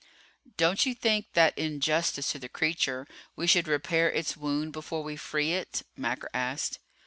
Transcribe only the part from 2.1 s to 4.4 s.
to the creature we should repair its